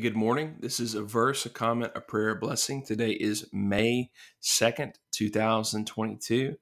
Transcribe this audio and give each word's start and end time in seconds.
Good 0.00 0.16
morning. 0.16 0.56
This 0.58 0.80
is 0.80 0.96
a 0.96 1.04
verse, 1.04 1.46
a 1.46 1.50
comment, 1.50 1.92
a 1.94 2.00
prayer, 2.00 2.30
a 2.30 2.36
blessing. 2.36 2.84
Today 2.84 3.12
is 3.12 3.48
May 3.52 4.10
2nd, 4.42 4.94
2022, 5.12 6.56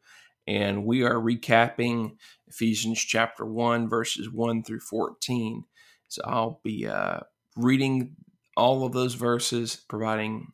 and 0.46 0.84
we 0.84 1.02
are 1.02 1.14
recapping 1.14 2.16
Ephesians 2.46 3.00
chapter 3.00 3.46
1, 3.46 3.88
verses 3.88 4.30
1 4.30 4.64
through 4.64 4.80
14. 4.80 5.64
So 6.08 6.20
I'll 6.26 6.60
be 6.62 6.86
uh, 6.86 7.20
reading 7.56 8.16
all 8.54 8.84
of 8.84 8.92
those 8.92 9.14
verses, 9.14 9.82
providing 9.88 10.48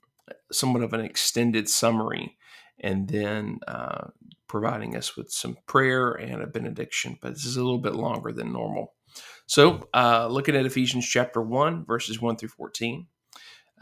somewhat 0.53 0.85
of 0.85 0.93
an 0.93 1.01
extended 1.01 1.69
summary, 1.69 2.37
and 2.79 3.09
then 3.09 3.59
uh, 3.67 4.11
providing 4.47 4.97
us 4.97 5.17
with 5.17 5.33
some 5.33 5.57
prayer 5.67 6.13
and 6.13 6.43
a 6.43 6.47
benediction. 6.47 7.19
But 7.21 7.35
this 7.35 7.45
is 7.45 7.57
a 7.57 7.65
little 7.65 7.81
bit 7.81 7.97
longer 7.97 8.31
than 8.31 8.53
normal. 8.53 8.95
So, 9.47 9.89
uh, 9.95 10.29
looking 10.29 10.57
at 10.57 10.67
Ephesians 10.67 11.07
chapter 11.07 11.41
1, 11.41 11.85
verses 11.85 12.21
1 12.21 12.37
through 12.37 12.51
14, 12.51 13.07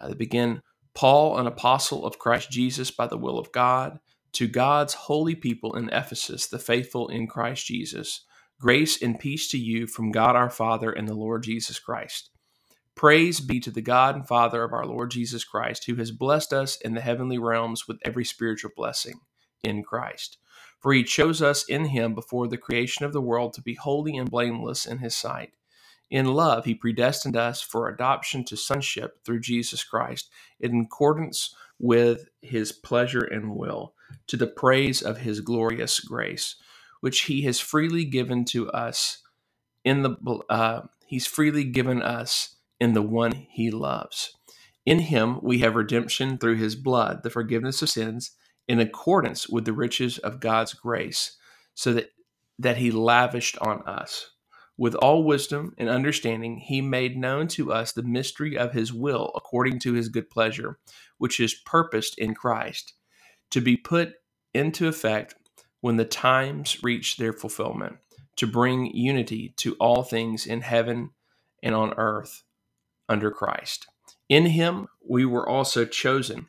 uh, 0.00 0.08
they 0.08 0.14
begin 0.14 0.62
Paul, 0.94 1.38
an 1.38 1.46
apostle 1.46 2.06
of 2.06 2.18
Christ 2.18 2.50
Jesus 2.50 2.90
by 2.90 3.06
the 3.06 3.18
will 3.18 3.38
of 3.38 3.52
God, 3.52 3.98
to 4.32 4.46
God's 4.46 4.94
holy 4.94 5.34
people 5.34 5.76
in 5.76 5.88
Ephesus, 5.90 6.46
the 6.46 6.58
faithful 6.58 7.08
in 7.08 7.26
Christ 7.26 7.66
Jesus, 7.66 8.24
grace 8.60 9.02
and 9.02 9.18
peace 9.18 9.48
to 9.48 9.58
you 9.58 9.86
from 9.86 10.12
God 10.12 10.36
our 10.36 10.50
Father 10.50 10.90
and 10.90 11.08
the 11.08 11.14
Lord 11.14 11.42
Jesus 11.42 11.78
Christ. 11.78 12.30
Praise 12.94 13.40
be 13.40 13.60
to 13.60 13.70
the 13.70 13.82
God 13.82 14.14
and 14.14 14.26
Father 14.26 14.62
of 14.62 14.72
our 14.72 14.86
Lord 14.86 15.10
Jesus 15.10 15.44
Christ, 15.44 15.84
who 15.84 15.96
has 15.96 16.10
blessed 16.10 16.52
us 16.52 16.78
in 16.80 16.94
the 16.94 17.02
heavenly 17.02 17.36
realms 17.36 17.86
with 17.86 17.98
every 18.04 18.24
spiritual 18.24 18.70
blessing 18.74 19.20
in 19.62 19.82
Christ. 19.82 20.38
For 20.80 20.92
he 20.92 21.04
chose 21.04 21.42
us 21.42 21.64
in 21.64 21.86
him 21.86 22.14
before 22.14 22.48
the 22.48 22.58
creation 22.58 23.04
of 23.04 23.12
the 23.12 23.20
world 23.20 23.54
to 23.54 23.62
be 23.62 23.74
holy 23.74 24.16
and 24.16 24.30
blameless 24.30 24.86
in 24.86 24.98
his 24.98 25.16
sight. 25.16 25.52
In 26.10 26.26
love, 26.26 26.64
he 26.64 26.74
predestined 26.74 27.36
us 27.36 27.60
for 27.60 27.88
adoption 27.88 28.44
to 28.44 28.56
sonship 28.56 29.24
through 29.24 29.40
Jesus 29.40 29.82
Christ, 29.82 30.30
in 30.60 30.80
accordance 30.82 31.54
with 31.78 32.28
his 32.42 32.72
pleasure 32.72 33.24
and 33.24 33.56
will, 33.56 33.94
to 34.28 34.36
the 34.36 34.46
praise 34.46 35.02
of 35.02 35.18
his 35.18 35.40
glorious 35.40 36.00
grace, 36.00 36.56
which 37.00 37.22
he 37.22 37.42
has 37.42 37.58
freely 37.60 38.04
given 38.04 38.44
to 38.46 38.70
us 38.70 39.18
in 39.84 40.02
the 40.02 40.16
uh, 40.50 40.82
he's 41.06 41.26
freely 41.26 41.64
given 41.64 42.02
us 42.02 42.56
in 42.80 42.94
the 42.94 43.02
one 43.02 43.32
he 43.32 43.70
loves. 43.70 44.36
In 44.86 45.00
him 45.00 45.40
we 45.42 45.60
have 45.60 45.76
redemption 45.76 46.38
through 46.38 46.56
his 46.56 46.76
blood, 46.76 47.22
the 47.24 47.30
forgiveness 47.30 47.82
of 47.82 47.90
sins 47.90 48.32
in 48.68 48.80
accordance 48.80 49.48
with 49.48 49.64
the 49.64 49.72
riches 49.72 50.18
of 50.18 50.40
God's 50.40 50.74
grace, 50.74 51.36
so 51.74 51.92
that, 51.92 52.10
that 52.58 52.78
he 52.78 52.90
lavished 52.90 53.58
on 53.58 53.82
us. 53.82 54.30
With 54.78 54.94
all 54.96 55.24
wisdom 55.24 55.74
and 55.78 55.88
understanding, 55.88 56.58
he 56.58 56.82
made 56.82 57.16
known 57.16 57.48
to 57.48 57.72
us 57.72 57.92
the 57.92 58.02
mystery 58.02 58.58
of 58.58 58.72
his 58.72 58.92
will 58.92 59.32
according 59.34 59.78
to 59.80 59.94
his 59.94 60.10
good 60.10 60.28
pleasure, 60.28 60.78
which 61.16 61.40
is 61.40 61.54
purposed 61.54 62.18
in 62.18 62.34
Christ, 62.34 62.92
to 63.50 63.60
be 63.60 63.76
put 63.76 64.14
into 64.52 64.86
effect 64.86 65.34
when 65.80 65.96
the 65.96 66.04
times 66.04 66.82
reach 66.82 67.16
their 67.16 67.32
fulfillment, 67.32 67.96
to 68.36 68.46
bring 68.46 68.94
unity 68.94 69.54
to 69.56 69.74
all 69.76 70.02
things 70.02 70.46
in 70.46 70.60
heaven 70.60 71.10
and 71.62 71.74
on 71.74 71.94
earth 71.96 72.42
under 73.08 73.30
Christ. 73.30 73.86
In 74.28 74.46
him 74.46 74.88
we 75.06 75.24
were 75.24 75.48
also 75.48 75.84
chosen 75.84 76.48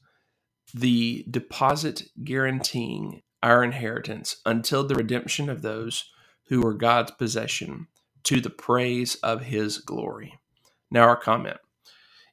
the 0.73 1.25
deposit 1.29 2.03
guaranteeing 2.23 3.21
our 3.43 3.63
inheritance 3.63 4.37
until 4.45 4.83
the 4.85 4.95
redemption 4.95 5.49
of 5.49 5.61
those 5.61 6.09
who 6.47 6.65
are 6.65 6.73
God's 6.73 7.11
possession 7.11 7.87
to 8.23 8.39
the 8.39 8.49
praise 8.49 9.15
of 9.15 9.43
his 9.43 9.79
glory. 9.79 10.39
Now, 10.89 11.03
our 11.03 11.17
comment. 11.17 11.57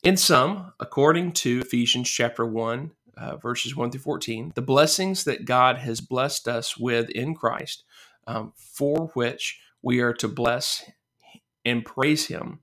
In 0.03 0.17
sum, 0.17 0.73
according 0.79 1.33
to 1.33 1.61
Ephesians 1.61 2.09
chapter 2.11 2.47
1, 2.47 2.91
uh, 3.17 3.37
verses 3.37 3.75
1 3.75 3.91
through 3.91 4.01
14, 4.01 4.53
the 4.55 4.63
blessings 4.63 5.25
that 5.25 5.45
God 5.45 5.79
has 5.79 6.01
blessed 6.01 6.47
us 6.47 6.79
with 6.79 7.11
in 7.11 7.35
Christ, 7.35 7.85
um, 8.27 8.53
for 8.57 9.11
which 9.15 9.61
we 9.83 10.01
are 10.01 10.13
to 10.15 10.29
bless 10.29 10.85
and 11.65 11.85
praise 11.85 12.27
him, 12.27 12.61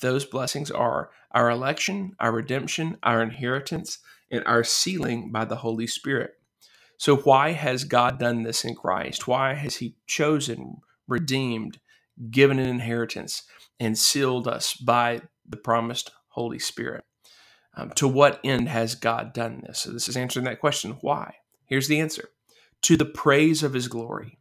those 0.00 0.24
blessings 0.24 0.70
are 0.70 1.10
our 1.32 1.50
election, 1.50 2.16
our 2.20 2.32
redemption, 2.32 2.98
our 3.02 3.22
inheritance, 3.22 3.98
and 4.30 4.44
our 4.46 4.64
sealing 4.64 5.32
by 5.32 5.44
the 5.44 5.56
Holy 5.56 5.86
Spirit. 5.86 6.32
So, 6.98 7.16
why 7.16 7.52
has 7.52 7.84
God 7.84 8.18
done 8.18 8.42
this 8.42 8.64
in 8.64 8.74
Christ? 8.74 9.28
Why 9.28 9.54
has 9.54 9.76
He 9.76 9.96
chosen, 10.06 10.78
redeemed, 11.08 11.78
given 12.30 12.58
an 12.58 12.68
inheritance, 12.68 13.42
and 13.80 13.98
sealed 13.98 14.48
us 14.48 14.74
by 14.74 15.22
the 15.48 15.56
promised 15.58 16.10
Holy 16.28 16.58
Spirit? 16.58 17.04
Um, 17.76 17.90
to 17.92 18.08
what 18.08 18.40
end 18.44 18.68
has 18.68 18.94
God 18.94 19.34
done 19.34 19.62
this? 19.66 19.80
So, 19.80 19.92
this 19.92 20.08
is 20.08 20.16
answering 20.16 20.46
that 20.46 20.60
question. 20.60 20.98
Why? 21.02 21.36
Here's 21.66 21.88
the 21.88 22.00
answer 22.00 22.30
to 22.82 22.96
the 22.96 23.04
praise 23.04 23.62
of 23.62 23.74
His 23.74 23.88
glory. 23.88 24.38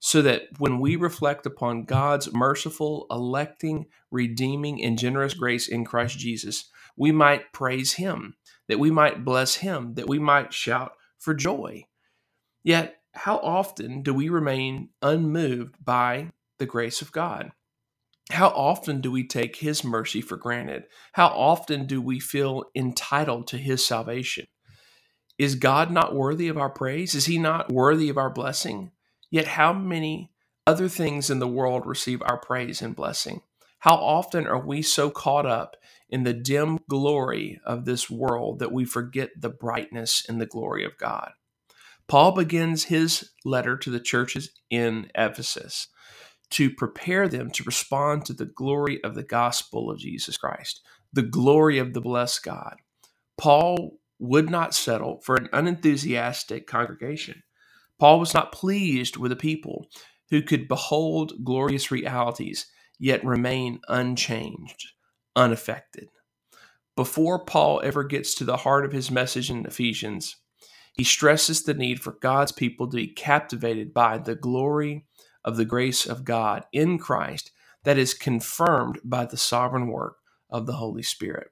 So 0.00 0.22
that 0.22 0.48
when 0.58 0.80
we 0.80 0.96
reflect 0.96 1.44
upon 1.46 1.84
God's 1.84 2.32
merciful, 2.32 3.06
electing, 3.10 3.86
redeeming, 4.10 4.82
and 4.82 4.98
generous 4.98 5.34
grace 5.34 5.68
in 5.68 5.84
Christ 5.84 6.18
Jesus, 6.18 6.70
we 6.96 7.12
might 7.12 7.52
praise 7.52 7.92
Him 7.94 8.34
that 8.70 8.78
we 8.78 8.92
might 8.92 9.24
bless 9.24 9.56
him, 9.56 9.94
that 9.94 10.08
we 10.08 10.20
might 10.20 10.54
shout 10.54 10.92
for 11.18 11.34
joy. 11.34 11.84
Yet, 12.62 13.00
how 13.12 13.38
often 13.38 14.02
do 14.02 14.14
we 14.14 14.28
remain 14.28 14.90
unmoved 15.02 15.74
by 15.84 16.30
the 16.60 16.66
grace 16.66 17.02
of 17.02 17.10
God? 17.10 17.50
How 18.30 18.46
often 18.50 19.00
do 19.00 19.10
we 19.10 19.26
take 19.26 19.56
his 19.56 19.82
mercy 19.82 20.20
for 20.20 20.36
granted? 20.36 20.84
How 21.14 21.26
often 21.26 21.86
do 21.86 22.00
we 22.00 22.20
feel 22.20 22.66
entitled 22.76 23.48
to 23.48 23.56
his 23.56 23.84
salvation? 23.84 24.46
Is 25.36 25.56
God 25.56 25.90
not 25.90 26.14
worthy 26.14 26.46
of 26.46 26.56
our 26.56 26.70
praise? 26.70 27.16
Is 27.16 27.26
he 27.26 27.38
not 27.38 27.72
worthy 27.72 28.08
of 28.08 28.18
our 28.18 28.30
blessing? 28.30 28.92
Yet, 29.30 29.46
how 29.46 29.72
many 29.72 30.32
other 30.66 30.88
things 30.88 31.30
in 31.30 31.38
the 31.38 31.48
world 31.48 31.86
receive 31.86 32.22
our 32.22 32.38
praise 32.38 32.82
and 32.82 32.96
blessing? 32.96 33.42
How 33.80 33.96
often 33.96 34.46
are 34.46 34.64
we 34.64 34.82
so 34.82 35.10
caught 35.10 35.46
up 35.46 35.76
in 36.08 36.24
the 36.24 36.34
dim 36.34 36.78
glory 36.88 37.60
of 37.64 37.84
this 37.84 38.10
world 38.10 38.58
that 38.58 38.72
we 38.72 38.84
forget 38.84 39.30
the 39.38 39.50
brightness 39.50 40.24
and 40.28 40.40
the 40.40 40.46
glory 40.46 40.84
of 40.84 40.98
God? 40.98 41.32
Paul 42.08 42.32
begins 42.32 42.84
his 42.84 43.30
letter 43.44 43.76
to 43.78 43.90
the 43.90 44.00
churches 44.00 44.50
in 44.70 45.10
Ephesus 45.14 45.88
to 46.50 46.70
prepare 46.70 47.28
them 47.28 47.50
to 47.52 47.64
respond 47.64 48.24
to 48.26 48.32
the 48.32 48.46
glory 48.46 49.02
of 49.04 49.14
the 49.14 49.22
gospel 49.22 49.90
of 49.90 49.98
Jesus 49.98 50.36
Christ, 50.36 50.82
the 51.12 51.22
glory 51.22 51.78
of 51.78 51.94
the 51.94 52.00
blessed 52.00 52.42
God. 52.44 52.76
Paul 53.38 53.98
would 54.18 54.50
not 54.50 54.74
settle 54.74 55.20
for 55.22 55.36
an 55.36 55.48
unenthusiastic 55.52 56.66
congregation. 56.66 57.42
Paul 58.00 58.18
was 58.18 58.32
not 58.32 58.50
pleased 58.50 59.18
with 59.18 59.30
a 59.30 59.36
people 59.36 59.86
who 60.30 60.40
could 60.40 60.68
behold 60.68 61.44
glorious 61.44 61.90
realities 61.90 62.66
yet 62.98 63.22
remain 63.22 63.80
unchanged, 63.88 64.92
unaffected. 65.36 66.08
Before 66.96 67.44
Paul 67.44 67.82
ever 67.84 68.02
gets 68.02 68.34
to 68.36 68.44
the 68.44 68.58
heart 68.58 68.86
of 68.86 68.92
his 68.92 69.10
message 69.10 69.50
in 69.50 69.66
Ephesians, 69.66 70.36
he 70.94 71.04
stresses 71.04 71.62
the 71.62 71.74
need 71.74 72.00
for 72.00 72.16
God's 72.20 72.52
people 72.52 72.88
to 72.88 72.96
be 72.96 73.06
captivated 73.06 73.92
by 73.92 74.16
the 74.16 74.34
glory 74.34 75.04
of 75.44 75.58
the 75.58 75.66
grace 75.66 76.06
of 76.06 76.24
God 76.24 76.64
in 76.72 76.98
Christ 76.98 77.50
that 77.84 77.98
is 77.98 78.14
confirmed 78.14 78.98
by 79.04 79.26
the 79.26 79.36
sovereign 79.36 79.88
work 79.88 80.16
of 80.48 80.64
the 80.66 80.74
Holy 80.74 81.02
Spirit. 81.02 81.48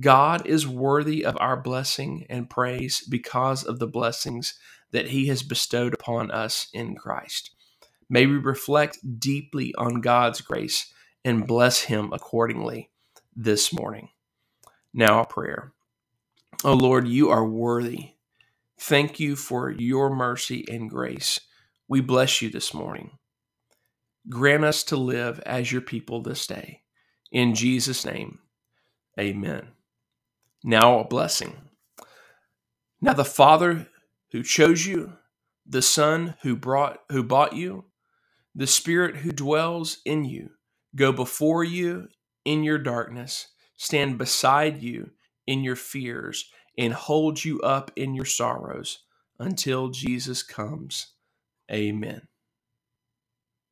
God 0.00 0.46
is 0.46 0.68
worthy 0.68 1.24
of 1.24 1.36
our 1.40 1.56
blessing 1.56 2.26
and 2.30 2.50
praise 2.50 3.02
because 3.08 3.64
of 3.64 3.78
the 3.80 3.88
blessings 3.88 4.54
that 4.92 5.08
he 5.08 5.28
has 5.28 5.42
bestowed 5.44 5.94
upon 5.94 6.30
us 6.30 6.68
in 6.74 6.96
Christ. 6.96 7.50
May 8.08 8.26
we 8.26 8.36
reflect 8.36 9.20
deeply 9.20 9.74
on 9.76 10.00
God's 10.00 10.40
grace 10.40 10.92
and 11.24 11.46
bless 11.46 11.82
Him 11.82 12.12
accordingly 12.12 12.90
this 13.34 13.72
morning. 13.72 14.10
Now, 14.94 15.20
a 15.22 15.26
prayer. 15.26 15.72
Oh 16.64 16.74
Lord, 16.74 17.08
you 17.08 17.30
are 17.30 17.46
worthy. 17.46 18.12
Thank 18.78 19.20
you 19.20 19.36
for 19.36 19.70
your 19.70 20.14
mercy 20.14 20.64
and 20.70 20.90
grace. 20.90 21.40
We 21.88 22.00
bless 22.00 22.42
you 22.42 22.50
this 22.50 22.74
morning. 22.74 23.12
Grant 24.28 24.64
us 24.64 24.84
to 24.84 24.96
live 24.96 25.40
as 25.46 25.72
your 25.72 25.82
people 25.82 26.22
this 26.22 26.46
day. 26.46 26.82
In 27.32 27.54
Jesus' 27.54 28.04
name, 28.06 28.40
Amen. 29.18 29.68
Now 30.64 31.00
a 31.00 31.04
blessing. 31.04 31.56
Now 33.00 33.14
the 33.14 33.24
Father 33.24 33.88
who 34.32 34.42
chose 34.42 34.86
you, 34.86 35.14
the 35.66 35.82
Son 35.82 36.34
who 36.42 36.56
brought 36.56 37.00
who 37.10 37.22
bought 37.22 37.54
you, 37.54 37.86
the 38.54 38.66
Spirit 38.68 39.18
who 39.18 39.32
dwells 39.32 39.98
in 40.04 40.24
you, 40.24 40.50
go 40.96 41.12
before 41.12 41.64
you 41.64 42.08
in 42.44 42.64
your 42.64 42.78
darkness, 42.78 43.48
stand 43.76 44.18
beside 44.18 44.82
you 44.82 45.12
in 45.46 45.64
your 45.64 45.76
fears, 45.76 46.50
and 46.78 46.94
hold 46.94 47.44
you 47.44 47.60
up 47.62 47.90
in 47.96 48.14
your 48.14 48.26
sorrows 48.26 49.04
until 49.38 49.88
Jesus 49.90 50.42
comes. 50.42 51.14
Amen. 51.72 52.29